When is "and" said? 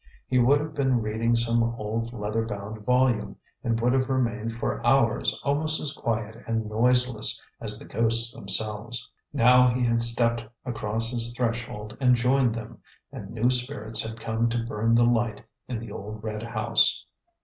3.63-3.79, 6.47-6.67, 12.01-12.15, 13.11-13.29